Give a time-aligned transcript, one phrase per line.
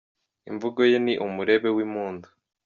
[0.49, 2.27] Imvugo ye ni umurebe w’impundu